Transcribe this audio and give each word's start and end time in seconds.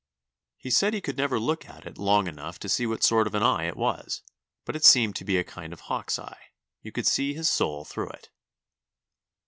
He 0.57 0.71
said 0.71 0.95
he 0.95 0.99
could 1.01 1.15
never 1.15 1.39
look 1.39 1.69
at 1.69 1.85
it 1.85 1.99
long 1.99 2.25
enough 2.27 2.57
to 2.61 2.67
see 2.67 2.87
what 2.87 3.03
sort 3.03 3.27
of 3.27 3.35
an 3.35 3.43
eye 3.43 3.65
it 3.65 3.77
was; 3.77 4.23
but 4.65 4.75
it 4.75 4.83
seemed 4.83 5.15
to 5.17 5.23
be 5.23 5.37
a 5.37 5.43
kind 5.43 5.71
of 5.71 5.81
hawk's 5.81 6.17
eye. 6.17 6.45
You 6.81 6.91
could 6.91 7.05
see 7.05 7.35
his 7.35 7.51
soul 7.51 7.85
through 7.85 8.09
it." 8.09 8.31